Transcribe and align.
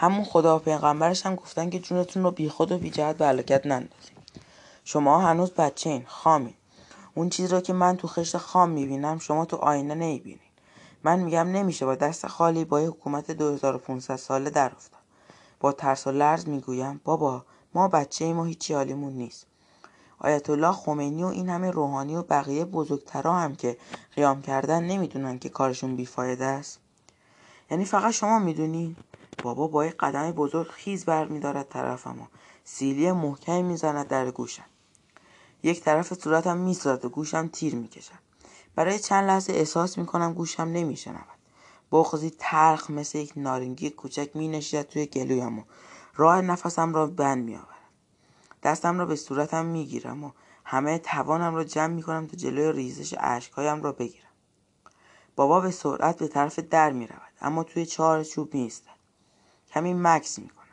همون 0.00 0.24
خدا 0.24 0.56
و 0.56 0.58
پیغمبرش 0.58 1.26
هم 1.26 1.34
گفتن 1.34 1.70
که 1.70 1.78
جونتون 1.78 2.22
رو 2.22 2.30
بیخود 2.30 2.72
و 2.72 2.78
بیجهت 2.78 3.16
به 3.16 3.26
هلاکت 3.26 3.66
نندازین. 3.66 4.16
شما 4.84 5.20
هنوز 5.20 5.50
بچه 5.50 5.90
این 5.90 6.04
خامین. 6.06 6.54
اون 7.14 7.28
چیز 7.28 7.52
رو 7.52 7.60
که 7.60 7.72
من 7.72 7.96
تو 7.96 8.08
خشت 8.08 8.36
خام 8.36 8.70
می‌بینم 8.70 9.18
شما 9.18 9.44
تو 9.44 9.56
آینه 9.56 9.94
نمی‌بینین. 9.94 10.40
من 11.04 11.18
میگم 11.18 11.48
نمیشه 11.48 11.86
با 11.86 11.94
دست 11.94 12.26
خالی 12.26 12.64
با 12.64 12.78
حکومت 12.78 13.30
2500 13.30 14.16
ساله 14.16 14.50
در 14.50 14.72
افتاد. 14.72 15.00
با 15.60 15.72
ترس 15.72 16.06
و 16.06 16.10
لرز 16.10 16.48
می‌گویم 16.48 17.00
بابا 17.04 17.44
ما 17.74 17.88
بچه 17.88 18.34
و 18.34 18.44
هیچی 18.44 18.74
حالیمون 18.74 19.12
نیست. 19.12 19.46
آیت 20.18 20.50
الله 20.50 20.72
خمینی 20.72 21.24
و 21.24 21.26
این 21.26 21.48
همه 21.48 21.70
روحانی 21.70 22.16
و 22.16 22.22
بقیه 22.22 22.64
بزرگترا 22.64 23.34
هم 23.34 23.56
که 23.56 23.76
قیام 24.16 24.42
کردن 24.42 24.84
نمی‌دونن 24.84 25.38
که 25.38 25.48
کارشون 25.48 25.96
بیفایده 25.96 26.44
است. 26.44 26.78
یعنی 27.70 27.84
فقط 27.84 28.10
شما 28.10 28.38
می‌دونین؟ 28.38 28.96
بابا 29.42 29.66
با 29.66 29.86
یک 29.86 29.94
قدم 29.98 30.32
بزرگ 30.32 30.68
خیز 30.68 31.04
بر 31.04 31.24
میدارد 31.24 31.68
طرفم 31.68 32.20
و 32.22 32.24
سیلی 32.64 33.12
محکمی 33.12 33.62
می‌زند 33.62 34.08
در 34.08 34.30
گوشم. 34.30 34.64
یک 35.62 35.80
طرف 35.80 36.14
صورتم 36.14 36.56
می‌سازد 36.56 37.04
و 37.04 37.08
گوشم 37.08 37.48
تیر 37.48 37.74
می‌کشد. 37.74 38.18
برای 38.74 38.98
چند 38.98 39.28
لحظه 39.28 39.52
احساس 39.52 39.98
می‌کنم 39.98 40.34
گوشم 40.34 40.62
نمیشنود. 40.62 41.40
بغزی 41.92 42.32
تلخ 42.38 42.90
مثل 42.90 43.18
یک 43.18 43.32
نارنگی 43.36 43.90
کوچک 43.90 44.30
می 44.34 44.60
توی 44.60 45.06
گلویم 45.06 45.58
و 45.58 45.62
راه 46.16 46.40
نفسم 46.40 46.94
را 46.94 47.06
بند 47.06 47.44
می 47.44 47.58
دستم 48.62 48.98
را 48.98 49.06
به 49.06 49.16
صورتم 49.16 49.66
می 49.66 49.86
گیرم 49.86 50.24
و 50.24 50.30
همه 50.64 50.98
توانم 50.98 51.54
را 51.54 51.64
جمع 51.64 51.94
می 51.94 52.02
کنم 52.02 52.26
تا 52.26 52.36
جلوی 52.36 52.72
ریزش 52.72 53.14
اشکهایم 53.18 53.82
را 53.82 53.92
بگیرم. 53.92 54.30
بابا 55.36 55.60
به 55.60 55.70
سرعت 55.70 56.18
به 56.18 56.28
طرف 56.28 56.58
در 56.58 56.90
می 56.92 57.06
رود 57.06 57.32
اما 57.40 57.64
توی 57.64 57.86
چهار 57.86 58.24
چوب 58.24 58.56
نیست. 58.56 58.84
کمی 59.70 59.94
مکس 59.94 60.38
می 60.38 60.48
کنم. 60.48 60.66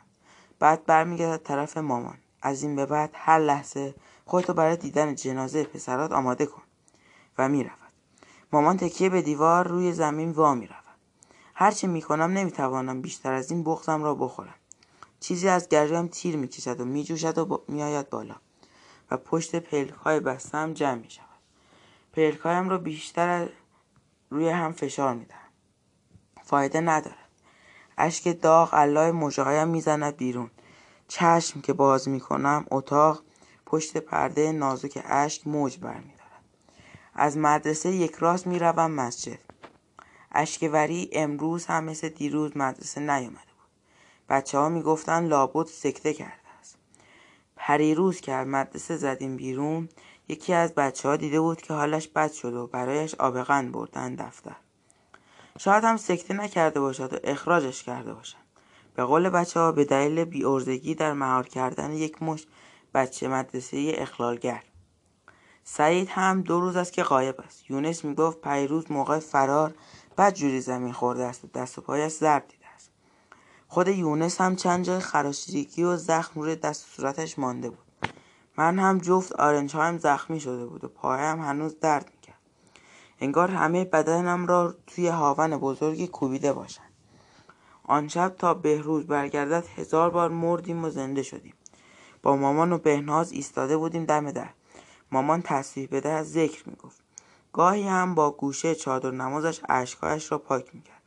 بعد 0.58 0.86
برمیگردد 0.86 1.42
طرف 1.42 1.76
مامان. 1.76 2.18
از 2.42 2.62
این 2.62 2.76
به 2.76 2.86
بعد 2.86 3.10
هر 3.14 3.38
لحظه 3.38 3.94
خودتو 4.24 4.54
برای 4.54 4.76
دیدن 4.76 5.14
جنازه 5.14 5.64
پسرات 5.64 6.12
آماده 6.12 6.46
کن 6.46 6.62
و 7.38 7.48
می 7.48 7.64
رود. 7.64 7.92
مامان 8.52 8.76
تکیه 8.76 9.08
به 9.08 9.22
دیوار 9.22 9.68
روی 9.68 9.92
زمین 9.92 10.30
وا 10.30 10.54
می 10.54 10.66
رود. 10.66 10.84
هرچه 11.54 11.86
می 11.86 12.02
کنم 12.02 12.32
نمی 12.32 12.50
توانم 12.50 13.02
بیشتر 13.02 13.32
از 13.32 13.50
این 13.50 13.64
بغزم 13.64 14.02
را 14.02 14.14
بخورم. 14.14 14.54
چیزی 15.20 15.48
از 15.48 15.68
گرجم 15.68 16.06
تیر 16.06 16.36
می 16.36 16.48
کشد 16.48 16.80
و 16.80 16.84
می 16.84 17.04
جوشد 17.04 17.38
و 17.38 17.64
می 17.68 17.82
آید 17.82 18.10
بالا 18.10 18.36
و 19.10 19.16
پشت 19.16 19.56
پلک 19.56 19.90
های 19.94 20.20
بستم 20.20 20.72
جمع 20.72 21.00
می 21.00 21.10
شود. 21.10 21.28
پلک 22.12 22.38
هایم 22.38 22.68
را 22.68 22.78
بیشتر 22.78 23.48
روی 24.30 24.48
هم 24.48 24.72
فشار 24.72 25.14
می 25.14 25.24
دهم. 25.24 25.38
فایده 26.44 26.80
ندارد. 26.80 27.27
اشک 28.00 28.40
داغ 28.40 28.74
علای 28.74 29.12
مژههایم 29.12 29.68
می‌زند 29.68 30.16
بیرون. 30.16 30.50
چشم 31.08 31.60
که 31.60 31.72
باز 31.72 32.08
می 32.08 32.20
کنم 32.20 32.66
اتاق 32.70 33.22
پشت 33.66 33.96
پرده 33.96 34.52
نازک 34.52 35.02
اشک 35.04 35.46
موج 35.46 35.78
برمیدارد. 35.78 36.44
از 37.14 37.38
مدرسه 37.38 37.90
یک 37.90 38.14
راست 38.14 38.46
می 38.46 38.58
روم 38.58 38.90
مسجد 38.90 39.38
اشکوری 40.32 41.10
امروز 41.12 41.66
هم 41.66 41.84
مثل 41.84 42.08
دیروز 42.08 42.56
مدرسه 42.56 43.00
نیامده 43.00 43.28
بود. 43.28 43.70
بچه 44.28 44.58
ها 44.58 44.68
می 44.68 44.82
گفتن 44.82 45.24
لابد 45.24 45.66
سکته 45.66 46.14
کرده 46.14 46.48
است. 46.60 46.76
پریروز 47.56 48.20
که 48.20 48.32
از 48.32 48.46
مدرسه 48.46 48.96
زدیم 48.96 49.36
بیرون 49.36 49.88
یکی 50.28 50.52
از 50.52 50.74
بچه 50.74 51.08
ها 51.08 51.16
دیده 51.16 51.40
بود 51.40 51.62
که 51.62 51.74
حالش 51.74 52.08
بد 52.08 52.32
شد 52.32 52.54
و 52.54 52.66
برایش 52.66 53.14
آبغن 53.14 53.72
بردن 53.72 54.14
دفتر. 54.14 54.56
شاید 55.58 55.84
هم 55.84 55.96
سکته 55.96 56.34
نکرده 56.34 56.80
باشد 56.80 57.12
و 57.12 57.16
اخراجش 57.24 57.82
کرده 57.82 58.14
باشد. 58.14 58.36
به 58.94 59.04
قول 59.04 59.28
بچه 59.28 59.60
ها 59.60 59.72
به 59.72 59.84
دلیل 59.84 60.24
بیارزگی 60.24 60.94
در 60.94 61.12
مهار 61.12 61.48
کردن 61.48 61.92
یک 61.92 62.22
مش 62.22 62.46
بچه 62.94 63.28
مدرسه 63.28 63.92
اخلالگر. 63.98 64.62
سعید 65.64 66.08
هم 66.08 66.42
دو 66.42 66.60
روز 66.60 66.76
است 66.76 66.92
که 66.92 67.02
غایب 67.02 67.40
است. 67.40 67.70
یونس 67.70 68.04
می‌گفت 68.04 68.40
پیروز 68.40 68.92
موقع 68.92 69.18
فرار 69.18 69.74
بد 70.18 70.34
جوری 70.34 70.60
زمین 70.60 70.92
خورده 70.92 71.24
است 71.24 71.44
و 71.44 71.48
دست 71.54 71.78
و 71.78 71.80
پایش 71.80 72.12
ضرب 72.12 72.48
دیده 72.48 72.66
است. 72.74 72.90
خود 73.68 73.88
یونس 73.88 74.40
هم 74.40 74.56
چند 74.56 74.84
جای 74.84 75.00
خراشیدگی 75.00 75.82
و 75.82 75.96
زخم 75.96 76.40
روی 76.40 76.56
دست 76.56 76.84
و 76.84 76.88
صورتش 76.96 77.38
مانده 77.38 77.70
بود. 77.70 78.12
من 78.56 78.78
هم 78.78 78.98
جفت 78.98 79.32
آرنج 79.32 79.76
هایم 79.76 79.98
زخمی 79.98 80.40
شده 80.40 80.66
بود 80.66 80.84
و 80.84 80.88
پایم 80.88 81.40
هنوز 81.40 81.80
درد 81.80 82.10
انگار 83.20 83.50
همه 83.50 83.84
بدنم 83.84 84.46
را 84.46 84.74
توی 84.86 85.08
هاون 85.08 85.56
بزرگی 85.56 86.06
کوبیده 86.06 86.52
باشند. 86.52 86.92
آن 87.84 88.08
شب 88.08 88.34
تا 88.38 88.54
بهروز 88.54 89.06
برگردد 89.06 89.64
هزار 89.76 90.10
بار 90.10 90.28
مردیم 90.30 90.84
و 90.84 90.90
زنده 90.90 91.22
شدیم. 91.22 91.54
با 92.22 92.36
مامان 92.36 92.72
و 92.72 92.78
بهناز 92.78 93.32
ایستاده 93.32 93.76
بودیم 93.76 94.04
دم 94.04 94.30
در. 94.30 94.50
مامان 95.12 95.42
تصویح 95.42 95.88
بده 95.92 96.08
از 96.08 96.32
ذکر 96.32 96.68
می‌گفت. 96.68 97.00
گاهی 97.52 97.88
هم 97.88 98.14
با 98.14 98.30
گوشه 98.30 98.74
چادر 98.74 99.10
نمازش 99.10 99.60
اشکهایش 99.68 100.32
را 100.32 100.38
پاک 100.38 100.74
می‌کرد 100.74 101.02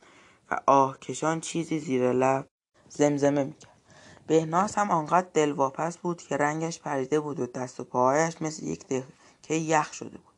و 0.50 0.60
آه 0.66 0.98
کشان 0.98 1.40
چیزی 1.40 1.78
زیر 1.78 2.12
لب 2.12 2.48
زمزمه 2.88 3.44
می‌کرد. 3.44 3.72
بهناز 4.26 4.74
هم 4.74 4.90
آنقدر 4.90 5.28
دلواپس 5.34 5.98
بود 5.98 6.22
که 6.22 6.36
رنگش 6.36 6.80
پریده 6.80 7.20
بود 7.20 7.40
و 7.40 7.46
دست 7.46 7.80
و 7.80 7.84
پاهایش 7.84 8.42
مثل 8.42 8.66
یک 8.66 8.86
دکه 8.86 9.54
یخ 9.54 9.92
شده 9.92 10.18
بود. 10.18 10.31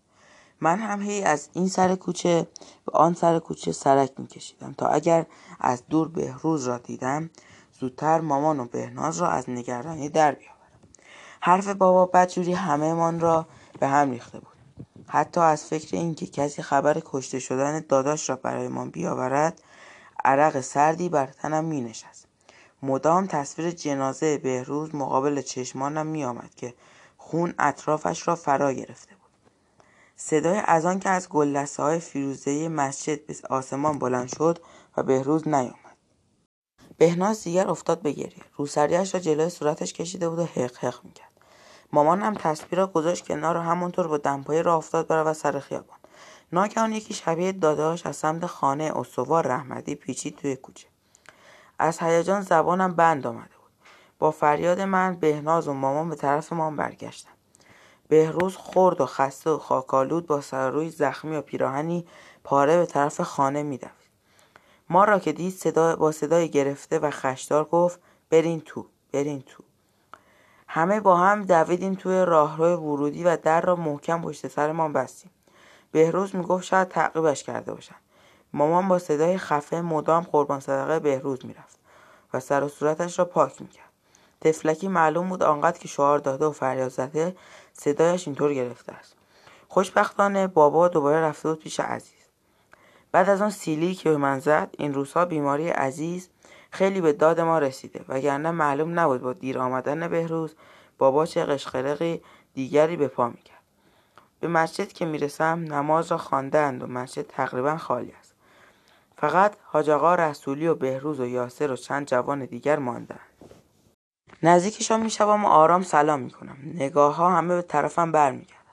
من 0.65 0.79
هم 0.79 1.03
هی 1.03 1.23
از 1.23 1.49
این 1.53 1.69
سر 1.69 1.95
کوچه 1.95 2.47
به 2.87 2.93
آن 2.93 3.15
سر 3.15 3.39
کوچه 3.39 3.73
سرک 3.73 4.11
میکشیدم 4.19 4.75
تا 4.79 4.87
اگر 4.87 5.27
از 5.61 5.83
دور 5.89 6.09
بهروز 6.09 6.69
را 6.69 6.79
دیدم 6.79 7.31
زودتر 7.81 8.21
مامان 8.21 8.61
و 8.61 8.65
بهناز 8.65 9.19
را 9.19 9.29
از 9.29 9.51
نگرانی 9.51 10.09
در 10.09 10.33
بیاورم 10.33 10.55
حرف 11.41 11.69
بابا 11.69 12.07
بدجوری 12.07 12.53
همهمان 12.53 13.21
را 13.21 13.47
به 13.81 13.89
هم 13.89 14.11
ریخته 14.11 14.41
بود 14.41 14.87
حتی 15.09 15.41
از 15.41 15.65
فکر 15.65 15.97
اینکه 15.97 16.27
کسی 16.27 16.63
خبر 16.63 17.03
کشته 17.05 17.39
شدن 17.39 17.85
داداش 17.89 18.31
را 18.31 18.37
برایمان 18.37 18.91
بیاورد 18.91 19.63
عرق 20.25 20.61
سردی 20.61 21.09
بر 21.09 21.27
تنم 21.27 21.65
می 21.65 21.81
نشست. 21.81 22.27
مدام 22.83 23.27
تصویر 23.27 23.71
جنازه 23.71 24.39
بهروز 24.39 24.95
مقابل 24.95 25.41
چشمانم 25.41 26.07
می 26.07 26.25
آمد 26.25 26.55
که 26.55 26.75
خون 27.19 27.55
اطرافش 27.59 28.29
را 28.29 28.37
فرا 28.37 28.73
گرفته. 28.73 29.14
صدای 30.17 30.63
از 30.65 30.85
آن 30.85 30.99
که 30.99 31.09
از 31.09 31.29
گلدسته 31.29 31.83
های 31.83 31.99
فیروزه 31.99 32.69
مسجد 32.69 33.27
به 33.27 33.35
آسمان 33.51 33.99
بلند 33.99 34.29
شد 34.29 34.59
و 34.97 35.03
بهروز 35.03 35.49
نیامد. 35.49 35.97
بهناز 36.99 37.45
دیگر 37.45 37.69
افتاد 37.69 38.03
به 38.03 38.13
گریه. 38.13 38.45
روسریش 38.57 39.15
را 39.15 39.21
جلوی 39.21 39.49
صورتش 39.49 39.93
کشیده 39.93 40.29
بود 40.29 40.39
و 40.39 40.45
حق 40.45 40.77
حق 40.77 41.05
می‌کرد. 41.05 41.35
مامانم 41.95 42.35
تصویر 42.35 42.75
را 42.81 42.87
گذاشت 42.87 43.27
کنار 43.27 43.57
و 43.57 43.61
همونطور 43.61 44.09
با 44.09 44.19
دمپایی 44.19 44.63
را 44.63 44.77
افتاد 44.77 45.07
و 45.11 45.35
سر 45.35 45.61
خیابان 45.61 45.99
ناگهان 46.53 46.93
یکی 46.93 47.15
شبیه 47.15 47.53
داداش 47.53 48.07
از 48.07 48.17
سمت 48.17 48.47
خانه 48.47 48.93
استوار 48.97 49.47
رحمتی 49.47 49.95
پیچید 49.95 50.37
توی 50.37 50.57
کوچه 50.57 50.87
از 51.79 51.99
هیجان 51.99 52.41
زبانم 52.41 52.95
بند 52.95 53.27
آمده 53.27 53.55
بود 53.63 53.71
با 54.19 54.31
فریاد 54.31 54.81
من 54.81 55.17
بهناز 55.17 55.69
و 55.69 55.73
مامان 55.73 56.09
به 56.09 56.17
طرف 56.17 56.53
ما 56.53 56.71
برگشتن 56.71 57.31
بهروز 58.09 58.57
خرد 58.57 59.01
و 59.01 59.07
خسته 59.07 59.51
و 59.51 59.59
خاکالود 59.59 60.27
با 60.27 60.41
سر 60.41 60.89
زخمی 60.89 61.37
و 61.37 61.43
پیراهنی 61.43 62.07
پاره 62.45 62.77
به 62.77 62.87
طرف 62.87 63.21
خانه 63.21 63.63
میدوید 63.63 63.93
ما 64.91 65.05
را 65.05 65.19
که 65.19 65.33
دید 65.33 65.53
صدا 65.53 65.97
با 65.97 66.13
صدای 66.13 66.49
گرفته 66.49 66.99
و 66.99 67.11
خشدار 67.11 67.65
گفت 67.65 68.01
برین 68.31 68.61
تو 68.61 68.87
برین 69.13 69.43
تو. 69.43 69.63
همه 70.69 71.01
با 71.01 71.17
هم 71.17 71.43
دویدیم 71.43 71.95
توی 71.95 72.25
راهرو 72.25 72.77
ورودی 72.77 73.25
و 73.25 73.37
در 73.37 73.61
را 73.61 73.77
محکم 73.77 74.23
پشت 74.23 74.49
سرمان 74.49 74.93
بستیم. 74.93 75.31
بهروز 75.93 76.37
می‌گفت 76.37 76.65
شاید 76.65 76.89
تعقیبش 76.89 77.43
کرده 77.43 77.75
باشن. 77.75 77.95
مامان 78.53 78.89
با 78.89 78.99
صدای 78.99 79.39
خفه 79.39 79.81
مدام 79.81 80.23
قربان 80.33 80.61
صدقه 80.61 80.99
بهروز 80.99 81.47
می‌رفت 81.47 81.79
و 82.35 82.41
سر 82.41 82.65
و 82.65 82.69
صورتش 82.69 83.19
را 83.19 83.25
پاک 83.25 83.63
می‌کرد. 83.63 83.91
تفلکی 84.41 84.89
معلوم 84.89 85.29
بود 85.29 85.43
آنقدر 85.43 85.79
که 85.79 85.89
شعار 85.89 86.19
داده 86.19 86.47
و 86.47 86.53
فریاد 86.53 86.89
زده 86.89 87.37
صدایش 87.75 88.29
اینطور 88.29 88.55
گرفته 88.55 88.93
است. 88.93 89.17
خوشبختانه 89.69 90.47
بابا 90.47 90.89
دوباره 90.89 91.21
رفته 91.21 91.49
بود 91.49 91.59
پیش 91.59 91.81
عزیز. 91.81 92.25
بعد 93.13 93.31
از 93.31 93.43
آن 93.43 93.51
سیلی 93.51 93.95
که 93.95 94.11
به 94.11 94.17
من 94.17 94.39
زد 94.39 94.75
این 94.79 94.95
روزها 94.95 95.25
بیماری 95.25 95.69
عزیز 95.69 96.29
خیلی 96.71 97.01
به 97.01 97.13
داد 97.13 97.41
ما 97.41 97.59
رسیده 97.59 98.05
وگرنه 98.09 98.51
معلوم 98.51 99.01
نبود 99.01 99.23
با 99.23 99.33
دیر 99.33 99.59
آمدن 99.59 100.09
بهروز 100.09 100.55
بابا 100.99 101.27
چه 101.27 101.45
قشقرقی 101.45 102.23
دیگری 102.55 102.97
به 102.97 103.09
پا 103.09 103.29
می‌کرد. 103.29 103.63
به 104.41 104.49
مسجد 104.49 104.93
که 104.93 105.05
می‌رسم 105.05 105.65
نماز 105.69 106.11
را 106.11 106.19
خواندند 106.19 106.83
و 106.83 106.87
مسجد 106.87 107.23
تقریبا 107.23 107.77
خالی 107.77 108.13
است. 108.21 108.35
فقط 109.17 109.57
حاج 109.65 109.91
آقا 109.91 110.15
رسولی 110.15 110.67
و 110.67 110.75
بهروز 110.75 111.21
و 111.21 111.27
یاسر 111.27 111.71
و 111.71 111.77
چند 111.77 112.07
جوان 112.07 112.45
دیگر 112.45 112.79
ماندند 112.79 113.21
نزدیکشان 114.45 115.01
می‌شوم 115.01 115.45
و 115.45 115.49
آرام 115.49 115.83
سلام 115.83 116.21
می‌کنم. 116.21 116.57
نگاه 116.75 117.17
ها 117.17 117.31
همه 117.31 117.55
به 117.55 117.63
طرفم 117.63 118.13
برمیگردند 118.13 118.65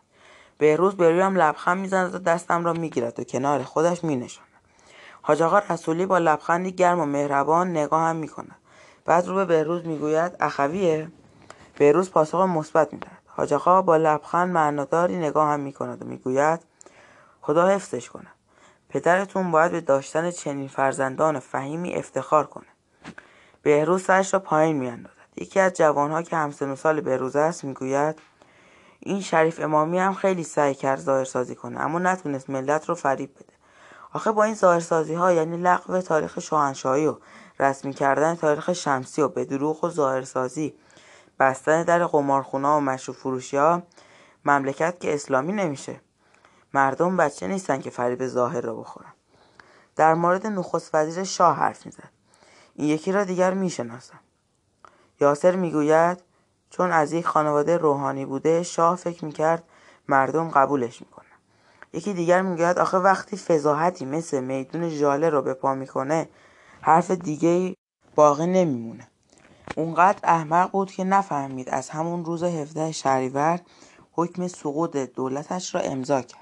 بهروز 0.58 0.98
به 0.98 1.10
رویم 1.10 1.36
لبخند 1.36 1.78
می‌زند 1.78 2.16
و 2.16 2.18
دستم 2.18 2.66
را 2.66 2.74
می‌گیرد 2.74 3.20
و 3.20 3.24
کنار 3.24 3.64
خودش 3.64 4.04
مینشاند. 4.04 4.48
حاج 5.22 5.42
آقا 5.42 5.60
رسولی 5.60 6.06
با 6.06 6.18
لبخندی 6.18 6.72
گرم 6.72 7.00
و 7.00 7.06
مهربان 7.06 7.72
نگاه 7.72 8.02
هم 8.02 8.16
می 8.16 8.28
کند 8.28 8.56
بعد 9.06 9.28
رو 9.28 9.36
به 9.36 9.46
بهروز 9.46 9.86
می‌گوید 9.86 10.36
اخویه؟ 10.40 11.12
بهروز 11.78 12.12
پاسخ 12.12 12.40
مثبت 12.40 12.94
می‌دهد. 12.94 13.22
حاج 13.28 13.54
آقا 13.54 13.82
با 13.82 13.98
لبخند 13.98 14.54
معناداری 14.54 15.18
نگاه 15.18 15.50
هم 15.50 15.60
می‌کند 15.60 16.02
و 16.02 16.06
می‌گوید 16.06 16.60
خدا 17.42 17.68
حفظش 17.68 18.10
کند. 18.10 18.36
پدرتون 18.90 19.52
باید 19.52 19.72
به 19.72 19.82
داشتن 19.82 20.32
چنین 20.32 20.68
فرزندان 20.68 21.40
فهیمی 21.40 21.94
افتخار 21.94 22.46
کنه. 22.48 22.66
بهروز 23.62 24.04
سرش 24.04 24.34
را 24.34 24.40
پایین 24.40 24.78
میاندازد. 24.78 25.21
یکی 25.36 25.60
از 25.60 25.74
جوانها 25.74 26.22
که 26.22 26.36
همسن 26.36 26.69
و 26.69 26.75
سال 26.75 27.01
بهروز 27.01 27.36
است 27.36 27.63
می‌گوید 27.63 28.19
این 29.00 29.22
شریف 29.22 29.60
امامی 29.60 30.00
هم 30.00 30.13
خیلی 30.13 30.44
سعی 30.44 30.75
کرد 30.75 31.00
ظاهرسازی 31.00 31.56
کنه 31.56 31.80
اما 31.80 32.00
نتونست 32.00 32.50
ملت 32.50 32.89
رو 32.89 32.95
فریب 32.95 33.36
بده. 33.36 33.54
آخه 34.13 34.31
با 34.31 34.44
این 34.44 34.56
ظاهرسازی 34.56 35.13
ها 35.13 35.31
یعنی 35.31 35.57
لغو 35.57 36.01
تاریخ 36.01 36.39
شاهنشاهی 36.39 37.07
و 37.07 37.16
رسمی 37.60 37.94
کردن 37.94 38.36
تاریخ 38.36 38.74
شمسی 38.74 39.22
و 39.22 39.28
به 39.28 39.45
دروغ 39.45 39.83
و 39.83 39.89
ظاهرسازی 39.89 40.74
بستن 41.39 41.84
در 41.84 42.06
قمارخونه 42.06 42.68
و 42.68 42.80
مشروب 42.80 43.18
فروشی 43.18 43.57
ها 43.57 43.84
مملکت 44.45 45.00
که 45.00 45.13
اسلامی 45.13 45.54
نمیشه. 45.54 46.01
مردم 46.74 47.18
بچه 47.18 47.48
نیستن 47.48 47.80
که 47.80 47.89
فریب 47.89 48.27
ظاهر 48.27 48.62
را 48.62 48.75
بخورن. 48.75 49.13
در 49.95 50.13
مورد 50.13 50.48
نخست 50.48 50.95
وزیر 50.95 51.24
شاه 51.24 51.56
حرف 51.56 51.86
می‌زد. 51.86 52.10
این 52.75 52.88
یکی 52.89 53.12
را 53.12 53.24
دیگر 53.24 53.54
می‌شناسم. 53.54 54.19
یاسر 55.22 55.56
می‌گوید 55.56 56.18
چون 56.70 56.92
از 56.92 57.14
یک 57.14 57.26
خانواده 57.26 57.78
روحانی 57.78 58.26
بوده 58.26 58.64
شاه 58.64 58.96
فکر 58.96 59.26
می‌کرد 59.26 59.64
مردم 60.08 60.50
قبولش 60.50 61.02
می‌کنن 61.02 61.26
یکی 61.94 62.14
دیگر 62.14 62.42
می‌گوید 62.42 62.80
آخه 62.80 62.98
وقتی 62.98 63.38
فضاحتی 63.38 64.06
مثل 64.06 64.44
میدون 64.44 64.90
ژاله 64.90 65.30
رو 65.30 65.42
به 65.42 65.54
پا 65.54 65.76
می‌کنه 65.76 66.30
حرف 66.82 67.12
دیگه 67.12 67.76
باقی 68.16 68.48
نمیمونه. 68.48 69.08
اونقدر 69.76 70.20
احمق 70.24 70.72
بود 70.72 70.92
که 70.92 71.04
نفهمید 71.04 71.70
از 71.70 71.90
همون 71.90 72.26
روز 72.26 72.44
17 72.44 72.92
شهریور 72.92 73.60
حکم 74.12 74.48
سقوط 74.48 74.98
دولتش 74.98 75.76
را 75.76 75.82
امضا 75.82 76.22
کرده. 76.22 76.42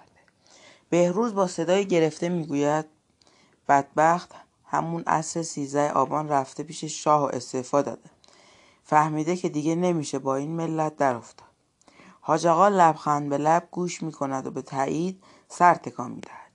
بهروز 0.89 1.35
با 1.35 1.47
صدای 1.47 1.85
گرفته 1.85 2.29
می‌گوید 2.29 2.85
بدبخت 3.69 4.31
همون 4.65 5.03
عصر 5.07 5.43
سیزده 5.43 5.91
آبان 5.91 6.29
رفته 6.29 6.63
پیش 6.63 6.83
شاه 6.83 7.21
و 7.21 7.25
استعفا 7.25 7.81
داده. 7.81 8.09
فهمیده 8.89 9.35
که 9.35 9.49
دیگه 9.49 9.75
نمیشه 9.75 10.19
با 10.19 10.35
این 10.35 10.55
ملت 10.55 10.95
در 10.95 11.15
افتاد 11.15 11.47
حاج 12.21 12.47
آقا 12.47 12.67
لبخند 12.67 13.29
به 13.29 13.37
لب 13.37 13.67
گوش 13.71 14.03
می‌کند 14.03 14.47
و 14.47 14.51
به 14.51 14.61
تایید 14.61 15.23
سر 15.47 15.75
تکان 15.75 16.11
می‌دهد. 16.11 16.51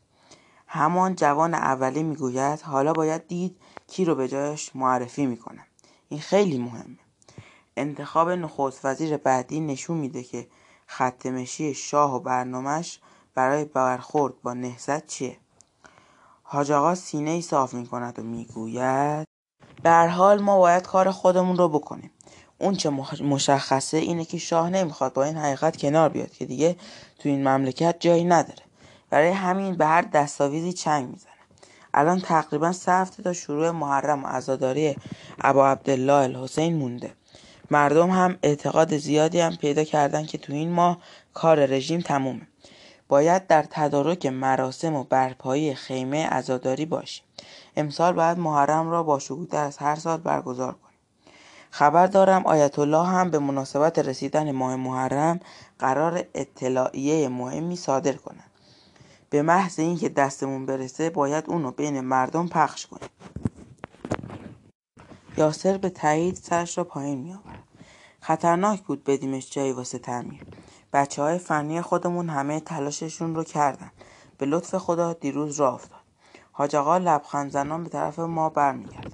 همان 0.66 1.14
جوان 1.14 1.54
اولی 1.54 2.02
می‌گوید 2.02 2.60
حالا 2.60 2.92
باید 2.92 3.26
دید 3.26 3.56
کی 3.86 4.04
رو 4.04 4.14
به 4.14 4.28
جایش 4.28 4.76
معرفی 4.76 5.26
می‌کنم. 5.26 5.66
این 6.08 6.20
خیلی 6.20 6.58
مهمه. 6.58 6.98
انتخاب 7.76 8.30
نخست 8.30 8.84
وزیر 8.84 9.16
بعدی 9.16 9.60
نشون 9.60 9.96
میده 9.96 10.22
که 10.22 10.46
خط 10.86 11.26
مشی 11.26 11.74
شاه 11.74 12.16
و 12.16 12.20
برنامهش 12.20 13.00
برای 13.34 13.64
برخورد 13.64 14.42
با 14.42 14.54
نهزت 14.54 15.06
چیه. 15.06 15.36
حاج 16.42 16.72
آقا 16.72 16.94
سینه 16.94 17.30
ای 17.30 17.42
صاف 17.42 17.74
می 17.74 17.86
کند 17.86 18.18
و 18.18 18.22
می‌گوید 18.22 19.26
به 19.82 20.06
حال 20.06 20.42
ما 20.42 20.58
باید 20.58 20.86
کار 20.86 21.10
خودمون 21.10 21.56
رو 21.56 21.68
بکنیم. 21.68 22.10
اون 22.64 22.74
چه 22.74 22.90
مشخصه 23.20 23.96
اینه 23.96 24.24
که 24.24 24.38
شاه 24.38 24.70
نمی‌خواد 24.70 25.12
با 25.12 25.24
این 25.24 25.36
حقیقت 25.36 25.76
کنار 25.76 26.08
بیاد 26.08 26.30
که 26.30 26.44
دیگه 26.46 26.76
تو 27.18 27.28
این 27.28 27.48
مملکت 27.48 27.96
جایی 28.00 28.24
نداره. 28.24 28.62
برای 29.10 29.30
همین 29.30 29.76
به 29.76 29.86
هر 29.86 30.02
دستاویزی 30.02 30.72
چنگ 30.72 31.08
می‌زنه. 31.08 31.32
الان 31.94 32.20
تقریبا 32.20 32.72
سه 32.72 32.92
هفته 32.92 33.22
تا 33.22 33.32
شروع 33.32 33.70
محرم 33.70 34.24
و 34.24 34.26
عزاداری 34.26 34.96
ابا 35.40 35.68
عبدالله 35.68 36.12
الحسین 36.12 36.76
مونده. 36.76 37.12
مردم 37.70 38.10
هم 38.10 38.38
اعتقاد 38.42 38.96
زیادی 38.96 39.40
هم 39.40 39.56
پیدا 39.56 39.84
کردن 39.84 40.26
که 40.26 40.38
تو 40.38 40.52
این 40.52 40.70
ماه 40.70 40.98
کار 41.34 41.66
رژیم 41.66 42.00
تمومه. 42.00 42.46
باید 43.08 43.46
در 43.46 43.66
تدارک 43.70 44.26
مراسم 44.26 44.94
و 44.94 45.04
برپایی 45.04 45.74
خیمه 45.74 46.26
عزاداری 46.26 46.86
باشیم. 46.86 47.24
امسال 47.76 48.12
باید 48.12 48.38
محرم 48.38 48.90
را 48.90 49.02
با 49.02 49.18
شکوهتر 49.18 49.64
از 49.64 49.78
هر 49.78 49.96
سال 49.96 50.18
برگزار 50.18 50.76
خبر 51.74 52.06
دارم 52.06 52.46
آیت 52.46 52.78
الله 52.78 53.06
هم 53.06 53.30
به 53.30 53.38
مناسبت 53.38 53.98
رسیدن 53.98 54.52
ماه 54.52 54.76
محرم 54.76 55.40
قرار 55.78 56.24
اطلاعیه 56.34 57.28
مهمی 57.28 57.76
صادر 57.76 58.12
کنند 58.12 58.50
به 59.30 59.42
محض 59.42 59.78
اینکه 59.78 60.08
دستمون 60.08 60.66
برسه 60.66 61.10
باید 61.10 61.44
اونو 61.48 61.70
بین 61.70 62.00
مردم 62.00 62.48
پخش 62.48 62.86
کنیم. 62.86 63.08
یاسر 65.36 65.78
به 65.78 65.90
تایید 65.90 66.36
سرش 66.36 66.78
را 66.78 66.84
پایین 66.84 67.18
می 67.18 67.32
آورد. 67.32 67.64
خطرناک 68.20 68.82
بود 68.82 69.04
بدیمش 69.04 69.50
جایی 69.50 69.72
واسه 69.72 69.98
تعمیر. 69.98 70.42
بچه 70.92 71.22
های 71.22 71.38
فنی 71.38 71.80
خودمون 71.80 72.28
همه 72.30 72.60
تلاششون 72.60 73.34
رو 73.34 73.44
کردن. 73.44 73.90
به 74.38 74.46
لطف 74.46 74.74
خدا 74.74 75.12
دیروز 75.12 75.60
را 75.60 75.72
افتاد. 75.72 76.00
حاج 76.52 76.76
آقا 76.76 76.98
لبخند 76.98 77.50
زنان 77.50 77.84
به 77.84 77.90
طرف 77.90 78.18
ما 78.18 78.48
برمیگردد. 78.48 79.13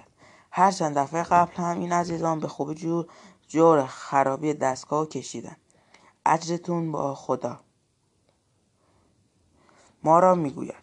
هر 0.51 0.71
چند 0.71 0.99
دفعه 0.99 1.23
قبل 1.23 1.55
هم 1.55 1.81
این 1.81 1.93
عزیزان 1.93 2.41
به 2.41 2.49
خوبی 2.49 2.75
جور 2.75 3.07
جور 3.49 3.87
خرابی 3.87 4.55
دستگاه 4.55 5.07
کشیدن. 5.07 5.57
اجرتون 6.27 6.93
با 6.93 7.15
خدا. 7.15 7.61
ما 10.03 10.19
را 10.19 10.35
می‌گوید. 10.35 10.75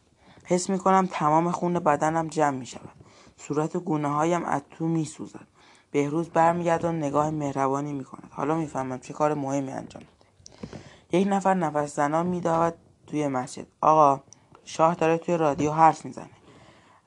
حس 0.46 0.70
می‌کنم 0.70 1.08
تمام 1.12 1.52
خون 1.52 1.74
بدنم 1.74 2.28
جمع 2.28 2.58
می‌شود. 2.58 3.06
صورت 3.38 3.78
گونه 3.78 4.08
هایم 4.08 4.46
از 4.46 4.62
تو 4.70 4.88
میسوزد. 4.88 5.48
بهروز 5.92 6.30
و 6.36 6.54
نگاه 6.92 7.30
مهربانی 7.30 7.94
می‌کند. 7.94 8.30
حالا 8.32 8.56
می‌فهمم 8.56 9.00
چه 9.00 9.14
کار 9.14 9.34
مهمی 9.34 9.72
انجام 9.72 10.04
داده 10.04 11.18
یک 11.18 11.28
نفر 11.28 11.54
نفس 11.54 11.96
زنان 11.96 12.26
می‌دهد 12.28 12.78
توی 13.08 13.28
مسجد. 13.28 13.68
آقا 13.82 14.24
شاه 14.66 14.96
داره 14.96 15.18
توی 15.18 15.38
رادیو 15.38 15.72
حرف 15.72 16.06
می‌زنه. 16.06 16.30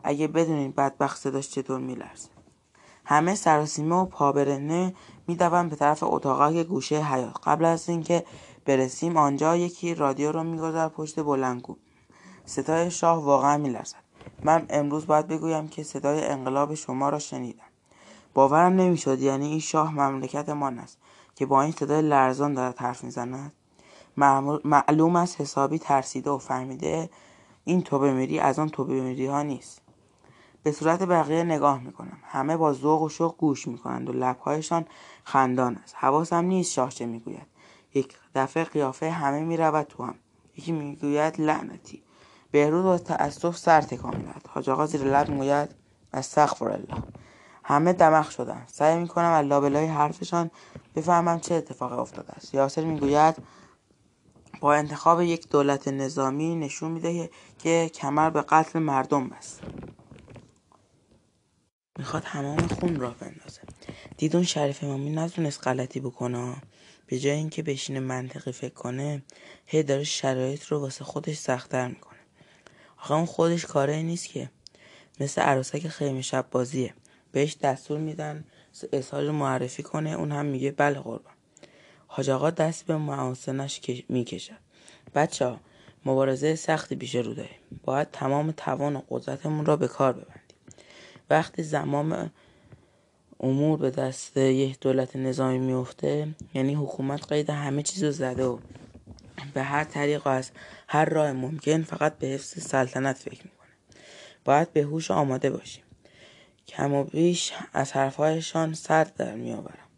اگه 0.04 0.28
بدونین 0.28 0.70
بدبخت 0.70 1.18
صداش 1.18 1.50
چطور 1.50 1.80
میلرزه. 1.80 2.28
همه 3.04 3.34
سراسیمه 3.34 3.96
و 3.96 4.04
پابرنه 4.04 4.94
می‌دوند 5.26 5.70
به 5.70 5.76
طرف 5.76 6.02
اتاقک 6.02 6.66
گوشه 6.66 6.96
حیات 6.96 7.36
قبل 7.44 7.64
از 7.64 7.88
اینکه 7.88 8.24
برسیم 8.64 9.16
آنجا 9.16 9.56
یکی 9.56 9.94
رادیو 9.94 10.32
رو 10.32 10.44
میگذار 10.44 10.88
پشت 10.88 11.20
بلنگو 11.20 11.76
صدای 12.44 12.90
شاه 12.90 13.24
واقعا 13.24 13.56
میلرزد. 13.56 13.96
من 14.44 14.66
امروز 14.70 15.06
باید 15.06 15.26
بگویم 15.26 15.68
که 15.68 15.82
صدای 15.82 16.26
انقلاب 16.26 16.74
شما 16.74 17.08
را 17.08 17.18
شنیدم. 17.18 17.64
باورم 18.34 18.72
نمی‌شد 18.72 19.20
یعنی 19.20 19.46
این 19.46 19.60
شاه 19.60 19.94
مملکتمان 19.94 20.78
است 20.78 20.98
که 21.34 21.46
با 21.46 21.62
این 21.62 21.72
صدای 21.72 22.02
لرزان 22.02 22.54
دارد 22.54 22.78
حرف 22.78 23.04
می‌زند. 23.04 23.52
معلوم 24.64 25.16
است 25.16 25.40
حسابی 25.40 25.78
ترسیده 25.78 26.30
و 26.30 26.38
فهمیده 26.38 27.10
این 27.64 27.82
توبه 27.82 28.12
میری 28.12 28.38
از 28.38 28.58
آن 28.58 28.68
توبه 28.68 29.00
میری 29.00 29.26
ها 29.26 29.42
نیست. 29.42 29.82
به 30.62 30.72
صورت 30.72 31.02
بقیه 31.02 31.42
نگاه 31.42 31.82
می‌کنم. 31.82 32.18
همه 32.22 32.56
با 32.56 32.72
ذوق 32.72 33.02
و 33.02 33.08
شوق 33.08 33.36
گوش 33.36 33.68
می‌کنند 33.68 34.08
و 34.08 34.12
لبهایشان 34.12 34.84
خندان 35.24 35.76
است. 35.76 35.94
حواسم 35.98 36.44
نیست 36.44 36.72
شاه 36.72 36.90
چه 36.90 37.06
می‌گوید. 37.06 37.46
یک 37.94 38.14
دفعه 38.34 38.64
قیافه 38.64 39.10
همه 39.10 39.40
می‌رود 39.40 39.86
تو 39.86 40.04
هم. 40.04 40.14
یکی 40.56 40.72
می‌گوید 40.72 41.40
لعنتی. 41.40 42.02
بهروز 42.50 42.84
با 42.84 42.98
تأسف 42.98 43.56
سر 43.56 43.80
تکان 43.80 44.16
می‌دهد. 44.16 44.46
حاج 44.48 44.70
آقا 44.70 44.86
زیر 44.86 45.04
لب 45.04 45.28
می‌گوید 45.28 45.74
استغفر 46.12 46.68
الله 46.68 47.02
همه 47.64 47.92
دمخ 47.92 48.30
شدن 48.30 48.64
سعی 48.66 48.98
می‌کنم 48.98 49.30
از 49.32 49.46
لابلای 49.46 49.86
حرفشان 49.86 50.50
بفهمم 50.96 51.40
چه 51.40 51.54
اتفاقی 51.54 51.96
افتاده 51.96 52.32
است. 52.32 52.54
یاسر 52.54 52.84
می‌گوید 52.84 53.36
با 54.60 54.74
انتخاب 54.74 55.20
یک 55.20 55.48
دولت 55.48 55.88
نظامی 55.88 56.56
نشون 56.56 56.92
میده 56.92 57.30
که 57.58 57.90
کمر 57.94 58.30
به 58.30 58.42
قتل 58.42 58.78
مردم 58.78 59.28
بست. 59.28 59.60
می‌خواد 62.00 62.24
همام 62.24 62.66
خون 62.66 63.00
را 63.00 63.10
بندازه. 63.10 63.60
دیدون 64.16 64.42
شریف 64.42 64.84
امامی 64.84 65.10
نتونست 65.10 65.68
غلطی 65.68 66.00
بکنه. 66.00 66.56
به 67.06 67.18
جای 67.18 67.32
اینکه 67.32 67.62
بشینه 67.62 68.00
منطقی 68.00 68.52
فکر 68.52 68.74
کنه 68.74 69.22
هی 69.66 69.82
داره 69.82 70.04
شرایط 70.04 70.64
رو 70.64 70.78
واسه 70.78 71.04
خودش 71.04 71.36
سختتر 71.36 71.88
می‌کنه. 71.88 72.18
آخه 72.98 73.14
اون 73.14 73.24
خودش 73.26 73.64
کاره 73.66 74.02
نیست 74.02 74.28
که. 74.28 74.50
مثل 75.20 75.42
عروسک 75.42 75.88
خیمه 75.88 76.22
شب 76.22 76.46
بازیه. 76.50 76.94
بهش 77.32 77.56
دستور 77.62 77.98
میدن 77.98 78.44
اظهار 78.92 79.30
معرفی 79.30 79.82
کنه 79.82 80.10
اون 80.10 80.32
هم 80.32 80.46
میگه 80.46 80.70
بله 80.70 80.98
قربان. 80.98 81.34
حاج 82.06 82.30
آقا 82.30 82.50
دست 82.50 82.86
به 82.86 82.96
معاصنش 82.96 83.80
می‌کشد 84.08 84.58
بچه 85.14 85.46
ها 85.46 85.60
مبارزه 86.04 86.54
سختی 86.54 86.96
پیش 86.96 87.14
رو 87.14 87.34
داریم. 87.34 87.58
باید 87.84 88.10
تمام 88.10 88.50
توان 88.50 88.96
و 88.96 89.02
قدرتمون 89.08 89.66
را 89.66 89.76
به 89.76 89.88
کار 89.88 90.12
ببندیم 90.12 90.39
وقتی 91.30 91.62
زمام 91.62 92.30
امور 93.40 93.78
به 93.78 93.90
دست 93.90 94.36
یک 94.36 94.80
دولت 94.80 95.16
نظامی 95.16 95.58
میفته 95.58 96.28
یعنی 96.54 96.74
حکومت 96.74 97.32
قید 97.32 97.50
همه 97.50 97.82
چیز 97.82 98.04
رو 98.04 98.10
زده 98.10 98.44
و 98.44 98.58
به 99.54 99.62
هر 99.62 99.84
طریق 99.84 100.26
و 100.26 100.30
از 100.30 100.50
هر 100.88 101.04
راه 101.04 101.32
ممکن 101.32 101.82
فقط 101.82 102.18
به 102.18 102.26
حفظ 102.26 102.62
سلطنت 102.62 103.16
فکر 103.16 103.42
می‌کنه. 103.44 103.70
باید 104.44 104.72
به 104.72 104.82
هوش 104.82 105.10
آماده 105.10 105.50
باشیم. 105.50 105.84
کم 106.66 106.94
و 106.94 107.04
بیش 107.04 107.52
از 107.72 107.92
حرفهایشان 107.92 108.74
سرد 108.74 109.14
در 109.14 109.34
میآورم. 109.34 109.88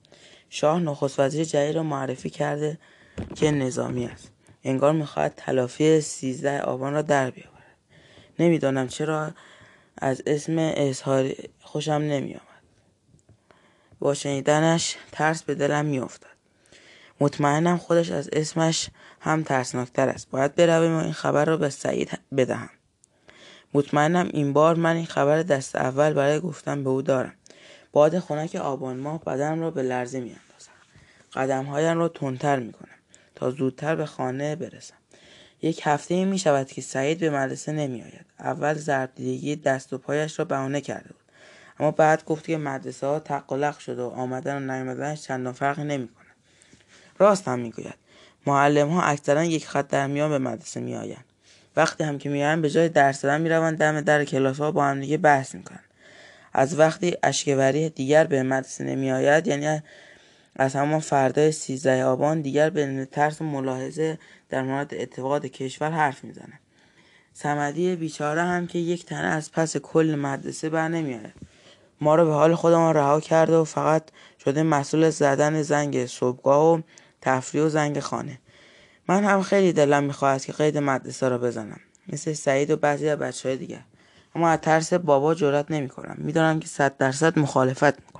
شاه 0.50 0.80
نخست 0.80 1.20
وزیر 1.20 1.44
جدید 1.44 1.76
را 1.76 1.82
معرفی 1.82 2.30
کرده 2.30 2.78
که 3.34 3.50
نظامی 3.50 4.06
است. 4.06 4.32
انگار 4.64 4.92
می‌خواهد 4.92 5.34
تلافی 5.36 6.00
سیزده 6.00 6.60
آبان 6.60 6.92
را 6.92 7.02
در 7.02 7.30
بیاورد. 7.30 7.76
نمی‌دانم 8.38 8.88
چرا 8.88 9.30
از 10.02 10.22
اسم 10.26 10.56
اظهار 10.58 11.32
خوشم 11.60 11.92
نمیآمد. 11.92 12.42
با 13.98 14.14
شنیدنش 14.14 14.96
ترس 15.12 15.42
به 15.42 15.54
دلم 15.54 15.84
میافتد 15.84 16.26
مطمئنم 17.20 17.76
خودش 17.76 18.10
از 18.10 18.30
اسمش 18.32 18.88
هم 19.20 19.42
ترسناکتر 19.42 20.08
است. 20.08 20.30
باید 20.30 20.54
برویم 20.54 20.96
و 20.96 21.02
این 21.02 21.12
خبر 21.12 21.44
را 21.44 21.56
به 21.56 21.70
سعید 21.70 22.18
بدهم. 22.36 22.70
مطمئنم 23.74 24.30
این 24.32 24.52
بار 24.52 24.74
من 24.74 24.96
این 24.96 25.06
خبر 25.06 25.42
دست 25.42 25.76
اول 25.76 26.12
برای 26.12 26.40
گفتن 26.40 26.84
به 26.84 26.90
او 26.90 27.02
دارم. 27.02 27.34
باد 27.92 28.18
خنک 28.18 28.54
آبان 28.54 28.96
ماه 28.96 29.24
بدنم 29.24 29.60
را 29.60 29.70
به 29.70 29.82
لرزه 29.82 30.20
میاندازد. 30.20 30.72
قدمهایم 31.32 31.98
را 31.98 32.08
تندتر 32.08 32.58
می‌کنم 32.58 32.88
تا 33.34 33.50
زودتر 33.50 33.96
به 33.96 34.06
خانه 34.06 34.56
برسم. 34.56 35.01
یک 35.62 35.80
هفته 35.84 36.24
می 36.24 36.38
شود 36.38 36.66
که 36.66 36.80
سعید 36.80 37.18
به 37.18 37.30
مدرسه 37.30 37.72
نمی 37.72 38.02
آید. 38.02 38.26
اول 38.40 38.74
ضرب 38.74 39.10
دست 39.64 39.92
و 39.92 39.98
پایش 39.98 40.38
را 40.38 40.44
بهانه 40.44 40.80
کرده 40.80 41.08
بود. 41.08 41.22
اما 41.80 41.90
بعد 41.90 42.24
گفت 42.24 42.44
که 42.44 42.56
مدرسه 42.56 43.06
ها 43.06 43.18
تقلق 43.18 43.78
شده 43.78 44.02
و 44.02 44.06
آمدن 44.06 44.56
و 44.56 44.72
نیامدنش 44.72 45.22
چندان 45.22 45.52
فرقی 45.52 45.84
نمی 45.84 46.08
کند. 46.08 46.26
راست 47.18 47.48
هم 47.48 47.58
می‌گوید. 47.58 47.94
معلم 48.46 48.88
ها 48.88 49.02
اکثرا 49.02 49.44
یک 49.44 49.66
خط 49.66 49.88
در 49.88 50.06
میان 50.06 50.30
به 50.30 50.38
مدرسه 50.38 50.80
می 50.80 50.96
آیند. 50.96 51.24
وقتی 51.76 52.04
هم 52.04 52.18
که 52.18 52.28
میآیند 52.28 52.62
به 52.62 52.70
جای 52.70 52.88
درس 52.88 53.20
دادن 53.20 53.40
می‌روند 53.40 53.78
دم 53.78 54.00
در 54.00 54.24
کلاس 54.24 54.58
ها 54.60 54.70
با 54.70 54.84
هم 54.84 55.00
دیگه 55.00 55.16
بحث 55.16 55.54
می‌کنند. 55.54 55.84
از 56.52 56.78
وقتی 56.78 57.16
اشکوری 57.22 57.88
دیگر 57.88 58.24
به 58.24 58.42
مدرسه 58.42 58.84
نمی 58.84 59.12
آید 59.12 59.46
یعنی 59.46 59.82
از 60.56 60.76
همان 60.76 61.00
فردای 61.00 61.52
سیزده 61.52 62.04
آبان 62.04 62.40
دیگر 62.40 62.70
به 62.70 63.08
ترس 63.12 63.40
و 63.40 63.44
ملاحظه 63.44 64.18
در 64.48 64.62
مورد 64.62 64.94
اتفاقات 64.94 65.46
کشور 65.46 65.90
حرف 65.90 66.24
می‌زنه. 66.24 66.60
سمدی 67.32 67.96
بیچاره 67.96 68.42
هم 68.42 68.66
که 68.66 68.78
یک 68.78 69.06
تنه 69.06 69.26
از 69.26 69.52
پس 69.52 69.76
کل 69.76 70.14
مدرسه 70.18 70.68
بر 70.68 70.88
نمیاره 70.88 71.34
ما 72.00 72.14
رو 72.14 72.24
به 72.24 72.32
حال 72.32 72.54
خودمان 72.54 72.94
رها 72.94 73.20
کرده 73.20 73.56
و 73.56 73.64
فقط 73.64 74.02
شده 74.44 74.62
مسئول 74.62 75.10
زدن 75.10 75.62
زنگ 75.62 76.06
صبحگاه 76.06 76.74
و 76.74 76.80
تفریح 77.20 77.64
و 77.64 77.68
زنگ 77.68 78.00
خانه. 78.00 78.38
من 79.08 79.24
هم 79.24 79.42
خیلی 79.42 79.72
دلم 79.72 80.04
می‌خواهد 80.04 80.44
که 80.44 80.52
قید 80.52 80.78
مدرسه 80.78 81.28
را 81.28 81.38
بزنم. 81.38 81.80
مثل 82.08 82.32
سعید 82.32 82.70
و 82.70 82.76
بعضی 82.76 83.08
از 83.08 83.18
بچه 83.18 83.48
های 83.48 83.58
دیگر. 83.58 83.84
اما 84.34 84.48
از 84.48 84.58
ترس 84.58 84.92
بابا 84.92 85.34
جرات 85.34 85.70
نمی 85.70 85.88
کنم 85.88 86.16
می‌دانم 86.18 86.60
که 86.60 86.68
صد 86.68 86.96
درصد 86.96 87.38
مخالفت 87.38 88.00
می‌کنم 88.00 88.11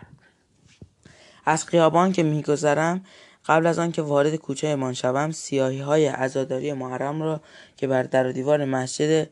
از 1.44 1.66
خیابان 1.66 2.12
که 2.12 2.22
میگذرم 2.22 3.04
قبل 3.46 3.66
از 3.66 3.78
آنکه 3.78 4.02
وارد 4.02 4.36
کوچه 4.36 4.68
امان 4.68 4.92
شوم 4.92 5.30
سیاهی 5.30 5.80
های 5.80 6.06
عزاداری 6.06 6.72
محرم 6.72 7.22
را 7.22 7.40
که 7.76 7.86
بر 7.86 8.02
در 8.02 8.26
و 8.26 8.32
دیوار 8.32 8.64
مسجد 8.64 9.28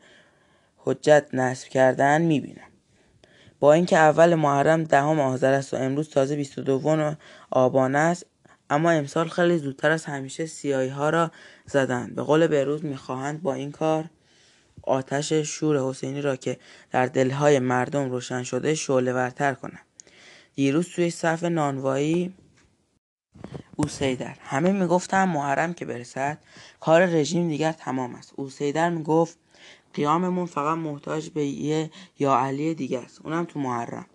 حجت 0.77 1.25
نصب 1.33 1.67
کردن 1.67 2.21
می‌بینم. 2.21 2.67
با 3.59 3.73
اینکه 3.73 3.97
اول 3.97 4.35
محرم 4.35 4.83
دهم 4.83 5.19
آذر 5.19 5.53
است 5.53 5.73
و 5.73 5.77
امروز 5.77 6.09
تازه 6.09 6.35
22 6.35 7.15
آبان 7.49 7.95
است 7.95 8.25
اما 8.69 8.91
امسال 8.91 9.27
خیلی 9.27 9.57
زودتر 9.57 9.91
از 9.91 10.05
همیشه 10.05 10.45
سیاهی 10.45 10.89
ها 10.89 11.09
را 11.09 11.31
زدند 11.65 12.15
به 12.15 12.23
قول 12.23 12.47
بهروز 12.47 12.85
می‌خواهند 12.85 13.41
با 13.41 13.53
این 13.53 13.71
کار 13.71 14.05
آتش 14.83 15.33
شور 15.33 15.89
حسینی 15.89 16.21
را 16.21 16.35
که 16.35 16.57
در 16.91 17.05
دلهای 17.05 17.59
مردم 17.59 18.09
روشن 18.09 18.43
شده 18.43 18.75
شعله 18.75 19.13
ورتر 19.13 19.53
کنند. 19.53 19.90
دیروز 20.55 20.89
توی 20.89 21.09
صف 21.09 21.43
نانوایی؟ 21.43 22.33
اوسیدر 23.75 24.37
همه 24.41 24.71
می‌گفتن 24.71 25.25
محرم 25.25 25.73
که 25.73 25.85
برسد. 25.85 26.37
کار 26.79 27.05
رژیم 27.05 27.47
دیگر 27.47 27.71
تمام 27.71 28.15
است. 28.15 28.33
اوسیدر 28.35 28.89
می‌گفت 28.89 29.37
قیاممون 29.93 30.45
فقط 30.45 30.77
محتاج 30.77 31.29
به 31.29 31.45
یه 31.45 31.91
یا 32.19 32.35
علی 32.35 32.73
دیگه 32.73 32.99
است. 32.99 33.21
اونم 33.23 33.45
تو 33.45 33.59
محرم. 33.59 34.05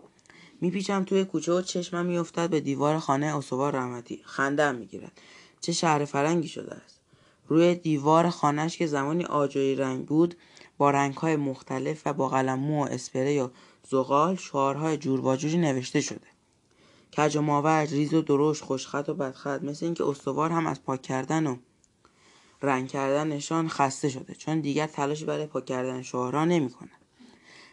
میپیچم 0.60 1.04
توی 1.04 1.24
کوچه 1.24 1.52
و 1.52 1.62
چشمم 1.62 2.06
میافتد 2.06 2.50
به 2.50 2.60
دیوار 2.60 2.98
خانه 2.98 3.36
اسوار 3.36 3.76
رحمتی. 3.76 4.22
خندم 4.24 4.74
می‌گیرد. 4.74 5.20
چه 5.60 5.72
شهر 5.72 6.04
فرنگی 6.04 6.48
شده 6.48 6.74
است. 6.74 7.00
روی 7.48 7.74
دیوار 7.74 8.30
خانهش 8.30 8.76
که 8.76 8.86
زمانی 8.86 9.24
آجوی 9.24 9.74
رنگ 9.74 10.06
بود 10.06 10.34
با 10.78 10.90
رنگهای 10.90 11.36
مختلف 11.36 12.02
و 12.06 12.12
با 12.12 12.28
قلمو 12.28 12.84
و 12.84 12.88
اسپری 12.88 13.40
و 13.40 13.48
زغال 13.88 14.36
شعارهای 14.36 14.96
جور 14.96 15.20
و 15.20 15.36
جوری 15.36 15.58
نوشته 15.58 16.00
شده. 16.00 16.26
کج 17.16 17.36
و 17.36 17.66
ریز 17.66 18.14
و 18.14 18.22
درشت 18.22 18.64
خوشخط 18.64 19.08
و 19.08 19.14
بدخط 19.14 19.62
مثل 19.62 19.86
اینکه 19.86 20.04
استوار 20.04 20.50
هم 20.50 20.66
از 20.66 20.82
پاک 20.82 21.02
کردن 21.02 21.46
و 21.46 21.56
رنگ 22.62 22.88
کردنشان 22.88 23.68
خسته 23.68 24.08
شده 24.08 24.34
چون 24.34 24.60
دیگر 24.60 24.86
تلاشی 24.86 25.24
برای 25.24 25.46
پاک 25.46 25.64
کردن 25.64 26.02
شعارها 26.02 26.44
نمی 26.44 26.70
کند. 26.70 26.90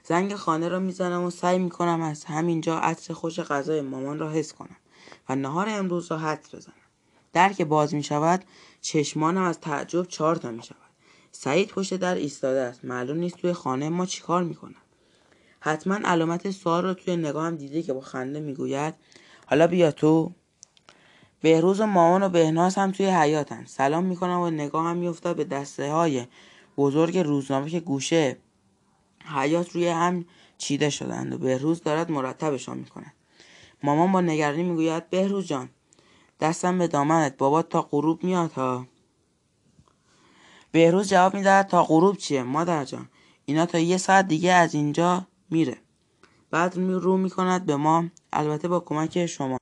زنگ 0.03 0.36
خانه 0.36 0.67
را 0.67 0.79
می‌زنم 0.79 1.24
و 1.24 1.29
سعی 1.29 1.60
می‌کنم 1.60 2.01
از 2.01 2.25
همینجا 2.25 2.79
عطر 2.79 3.13
خوش 3.13 3.39
غذای 3.39 3.81
مامان 3.81 4.19
را 4.19 4.31
حس 4.31 4.53
کنم 4.53 4.75
و 5.29 5.36
نهار 5.36 5.69
امروز 5.69 6.12
را 6.12 6.17
حد 6.17 6.48
بزنم. 6.53 6.74
در 7.33 7.53
که 7.53 7.65
باز 7.65 7.93
می 7.93 8.03
شود 8.03 8.45
چشمانم 8.81 9.41
از 9.41 9.60
تعجب 9.60 10.07
چهار 10.07 10.36
تا 10.36 10.51
می 10.51 10.63
شود 10.63 10.83
سعید 11.36 11.70
پشت 11.70 11.94
در 11.94 12.16
ایستاده 12.16 12.60
است. 12.60 12.86
معلوم 12.86 13.18
نیست 13.18 13.38
توی 13.38 13.54
خانه 13.54 13.90
ما 13.90 14.06
چیکار 14.06 14.44
می‌کند 14.44 14.75
حتما 15.60 15.96
علامت 16.06 16.52
سوال 16.52 16.84
را 16.84 16.94
توی 16.94 17.16
نگاهم 17.16 17.56
دیده 17.56 17.82
که 17.82 17.94
با 17.94 18.02
خنده 18.02 18.40
می‌گوید 18.40 18.94
حالا 19.46 19.68
بیا 19.68 19.92
تو. 19.92 20.32
بهروز 21.42 21.80
و 21.80 21.86
مامان 21.86 22.24
و 22.24 22.30
بهناز 22.30 22.75
هم 22.75 22.92
توی 22.92 23.06
حیاتن. 23.06 23.66
سلام 23.66 24.06
می‌کنم 24.06 24.40
و 24.40 24.50
نگاه 24.50 24.86
هم 24.86 24.98
میافتد 24.98 25.36
به 25.36 25.44
دسته 25.44 25.92
های 25.92 26.28
بزرگ 26.78 27.18
روزنامه 27.18 27.70
که 27.70 27.80
گوشه 27.80 28.38
حیات 29.36 29.72
روی 29.72 29.88
هم 29.88 30.25
چیده 30.58 30.90
شدند 30.90 31.34
و 31.34 31.38
بهروز 31.38 31.82
دارد 31.82 32.12
مرتبشان 32.12 32.78
می‌کند. 32.78 33.13
مامان 33.84 34.12
با 34.12 34.22
نگرانی 34.22 34.63
می‌گوید 34.63 35.10
بهروز 35.10 35.48
جان 35.48 35.70
دستم 36.40 36.78
به 36.78 36.88
دامنت. 36.88 37.38
بابا 37.38 37.62
تا 37.62 37.82
غروب 37.82 38.24
میاد 38.24 38.52
ها. 38.52 38.88
بهروز 40.74 41.10
جواب 41.10 41.34
می‌دهد 41.34 41.68
تا 41.68 41.84
غروب 41.84 42.18
چیه؟ 42.18 42.44
مادر 42.44 42.86
جان 42.86 43.10
اینا 43.46 43.65
تا 43.65 43.80
یه 43.80 43.98
ساعت 43.98 44.27
دیگه 44.27 44.51
از 44.51 44.75
اینجا 44.75 45.27
میره. 45.50 45.77
بعد 46.51 46.77
رو 46.77 47.18
می‌کند 47.18 47.65
به 47.65 47.75
ما. 47.75 48.06
البته 48.34 48.68
با 48.68 48.80
کمک 48.80 49.25
شما. 49.25 49.58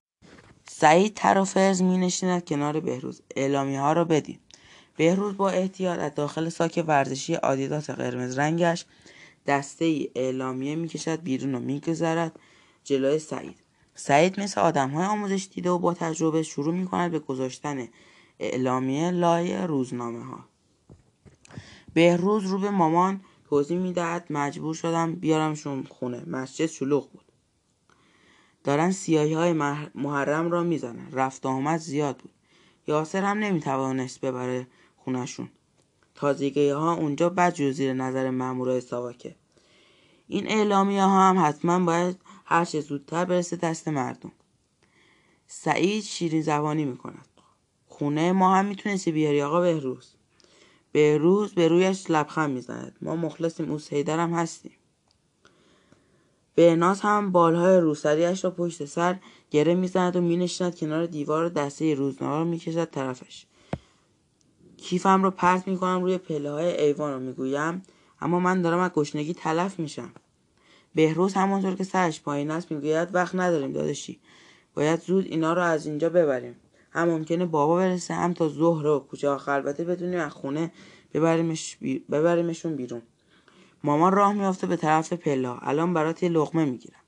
سعید 0.69 1.13
تر 1.13 1.37
و 1.37 1.45
فرز 1.45 1.81
می 1.81 1.97
نشیند 1.97 2.45
کنار 2.45 2.79
بهروز. 2.79 3.21
اعلامی 3.35 3.75
ها 3.75 3.93
را 3.93 4.05
بدین. 4.05 4.39
بهروز 4.97 5.37
با 5.37 5.49
احتیاط 5.49 5.99
از 5.99 6.15
داخل 6.15 6.49
ساک 6.49 6.83
ورزشی 6.87 7.35
آدیداس 7.35 7.89
قرمز 7.89 8.39
رنگش 8.39 8.85
دسته 9.47 9.85
ای 9.85 10.09
اعلامیه 10.15 10.75
می 10.75 10.87
کشد 10.87 11.21
بیرون 11.21 11.55
و 11.55 11.59
میگذرد 11.59 12.39
جلوی 12.83 13.19
سعید. 13.19 13.55
سعید 13.95 14.39
مثل 14.39 14.61
آدم 14.61 14.89
های 14.89 15.05
آموزش 15.05 15.47
دیده 15.53 15.69
و 15.69 15.77
با 15.77 15.93
تجربه 15.93 16.43
شروع 16.43 16.73
می 16.73 16.85
کند 16.85 17.11
به 17.11 17.19
گذاشتن 17.19 17.87
اعلامیه 18.39 19.11
لایه 19.11 19.65
روزنامه 19.65 20.25
ها 20.25 20.50
بهروز 21.93 22.45
رو 22.45 22.59
به 22.59 22.69
مامان 22.69 23.21
توضیح 23.49 23.77
می‌دهد. 23.77 24.27
مجبور 24.29 24.75
شدم 24.75 25.15
بیارمشون 25.15 25.83
خونه. 25.83 26.23
مسجد 26.27 26.65
شلوغ 26.65 27.11
بود. 27.11 27.25
دارن 28.63 28.91
سیاهی 28.91 29.33
های 29.33 29.53
محرم 29.95 30.51
را 30.51 30.63
می‌زنن. 30.63 31.11
رفت 31.11 31.45
آمد 31.45 31.79
زیاد 31.79 32.17
بود. 32.17 32.31
یاسر 32.87 33.23
هم 33.23 33.37
نمی‌توانست 33.37 34.21
ببره 34.21 34.67
خونشون 34.97 35.49
تازگی 36.15 36.69
ها 36.69 36.93
اونجا 36.93 37.29
بد 37.29 37.55
زیر 37.71 37.93
نظر 37.93 38.29
مامورای 38.29 38.81
ساواکه. 38.81 39.35
این 40.27 40.47
اعلامیه 40.47 41.03
ها 41.03 41.29
هم 41.29 41.45
حتما 41.45 41.79
باید 41.79 42.17
هر 42.45 42.65
چه 42.65 42.81
زودتر 42.81 43.25
برسه 43.25 43.55
دست 43.55 43.87
مردم. 43.87 44.31
سعید 45.47 46.03
شیرین 46.03 46.41
زبانی 46.41 46.85
می‌کند. 46.85 47.27
خونه 47.85 48.31
ما 48.31 48.55
هم 48.55 48.65
می‌تونستی 48.65 49.11
بیاری 49.11 49.41
آقا 49.41 49.61
بهروز. 49.61 50.15
بهروز 50.91 51.53
به 51.53 51.67
رویش 51.67 52.05
لبخند 52.09 52.49
می‌زند. 52.49 52.95
ما 53.01 53.15
مخلصیم 53.15 53.71
اوس 53.71 53.93
هم 53.93 54.33
هستیم. 54.33 54.71
بهناز 56.55 57.01
هم 57.01 57.31
بالهای 57.31 57.77
روسریش 57.77 58.43
را 58.43 58.51
پشت 58.51 58.85
سر 58.85 59.19
گره 59.51 59.75
می‌زند 59.75 60.15
و 60.15 60.21
مینشیند 60.21 60.75
کنار 60.75 61.05
دیوار 61.05 61.49
دسته 61.49 61.93
روزنامه 61.93 62.35
را 62.35 62.43
می‌کشد 62.43 62.85
طرفش. 62.85 63.45
کیفم 64.77 65.23
رو 65.23 65.31
پرت 65.31 65.67
می‌کنم 65.67 66.03
روی 66.03 66.17
پله 66.17 66.51
های 66.51 66.81
ایوان 66.81 67.13
رو 67.13 67.19
می‌گویم 67.19 67.81
اما 68.21 68.39
من 68.39 68.61
دارم 68.61 68.79
از 68.79 68.91
گشنگی 68.91 69.33
تلف 69.33 69.79
میشم. 69.79 70.11
بهروز 70.95 71.33
همانطور 71.33 71.75
که 71.75 71.83
سرش 71.83 72.21
پایین 72.21 72.51
است 72.51 72.71
می‌گوید 72.71 73.15
وقت 73.15 73.35
نداریم 73.35 73.73
داداشی. 73.73 74.19
باید 74.73 75.01
زود 75.01 75.25
اینا 75.25 75.53
رو 75.53 75.61
از 75.61 75.85
اینجا 75.85 76.09
ببریم. 76.09 76.55
هم 76.91 77.07
ممکنه 77.07 77.45
بابا 77.45 77.75
برسه 77.75 78.13
هم 78.13 78.33
تا 78.33 78.49
ظهر 78.49 78.87
و 78.87 78.99
کوچه 78.99 79.29
آخر 79.29 79.51
البته 79.51 79.83
بدونیم 79.83 80.19
از 80.19 80.31
خونه 80.31 80.71
ببریمش 81.13 81.77
ببریمشون 82.11 82.75
بیرون. 82.75 83.01
مامان 83.83 84.11
راه 84.11 84.33
میافته 84.33 84.67
به 84.67 84.75
طرف 84.75 85.13
پلا 85.13 85.57
الان 85.57 85.93
برات 85.93 86.23
یه 86.23 86.29
لقمه 86.29 86.65
می‌گیرم. 86.65 86.99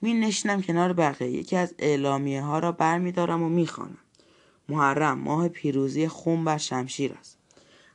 می 0.00 0.14
نشینم 0.14 0.62
کنار 0.62 0.92
بقیه. 0.92 1.30
یکی 1.30 1.56
از 1.56 1.74
اعلامیه 1.78 2.42
ها 2.42 2.58
را 2.58 2.72
بر 2.72 2.98
می 2.98 3.12
دارم 3.12 3.42
و 3.42 3.48
می 3.48 3.66
خانم. 3.66 3.98
محرم 4.68 5.18
ماه 5.18 5.48
پیروزی 5.48 6.08
خون 6.08 6.44
بر 6.44 6.58
شمشیر 6.58 7.12
است. 7.12 7.38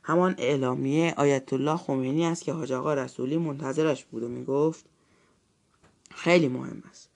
همان 0.02 0.34
اعلامیه 0.38 1.14
آیت 1.16 1.52
الله 1.52 1.76
خمینی 1.76 2.26
است 2.26 2.44
که 2.44 2.52
حاج 2.52 2.72
آقا 2.72 2.94
رسولی 2.94 3.36
منتظرش 3.36 4.04
بود 4.04 4.22
و 4.22 4.28
می 4.28 4.44
گفت 4.44 4.84
خیلی 6.10 6.48
مهم 6.48 6.82
است. 6.90 7.09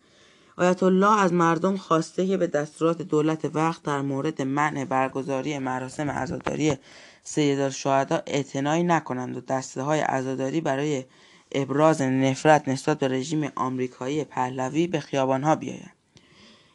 آیت 0.57 0.83
الله 0.83 1.21
از 1.21 1.33
مردم 1.33 1.77
خواسته 1.77 2.27
که 2.27 2.37
به 2.37 2.47
دستورات 2.47 3.03
دولت 3.03 3.51
وقت 3.55 3.83
در 3.83 4.01
مورد 4.01 4.43
منع 4.43 4.85
برگزاری 4.85 5.59
مراسم 5.59 6.11
عزاداری 6.11 6.79
سید 7.23 7.61
الشهدا 7.61 8.23
اعتنایی 8.27 8.83
نکنند 8.83 9.37
و 9.37 9.41
دسته 9.41 9.83
های 9.83 10.01
عزاداری 10.01 10.61
برای 10.61 11.05
ابراز 11.53 12.03
نفرت 12.03 12.69
نسبت 12.69 12.99
به 12.99 13.09
رژیم 13.09 13.53
آمریکایی 13.57 14.25
پهلوی 14.25 14.87
به 14.87 15.01
خیابانها 15.01 15.55
بیایند. 15.55 15.93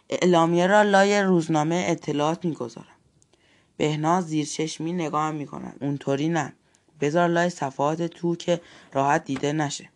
اعلامیه 0.10 0.68
را 0.68 0.82
لای 0.82 1.22
روزنامه 1.22 1.86
اطلاعات 1.88 2.46
می‌گذارم. 2.46 2.88
بهناز 3.78 4.28
زیر 4.28 4.46
چشمی 4.46 4.94
نگاه 4.94 5.32
می‌کند. 5.32 5.78
اونطوری 5.82 6.30
نه. 6.30 6.54
بذار 7.02 7.28
لای 7.28 7.50
صفحات 7.50 8.02
تو 8.02 8.36
که 8.36 8.62
راحت 8.94 9.24
دیده 9.26 9.54
نشه. 9.54 9.90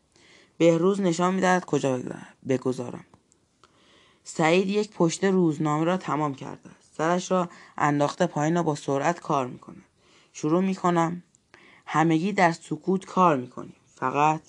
بهروز 0.57 1.01
نشان 1.01 1.33
می‌دهد 1.33 1.65
کجا 1.65 1.99
بگذارم. 2.47 3.05
سعید 4.23 4.69
یک 4.69 4.91
پشت 4.91 5.23
روزنامه 5.23 5.83
را 5.83 5.97
تمام 5.97 6.35
کرده 6.35 6.69
است. 6.69 6.93
سرش 6.97 7.31
را 7.31 7.49
انداخته 7.77 8.27
پایین 8.27 8.57
و 8.57 8.63
با 8.63 8.75
سرعت 8.75 9.19
کار 9.19 9.47
می‌کند 9.47 9.83
شروع 10.33 10.63
می‌کنم. 10.63 11.23
همگی 11.85 12.31
در 12.31 12.51
سکوت 12.51 13.05
کار 13.05 13.37
می‌کنیم. 13.37 13.75
فقط 13.95 14.41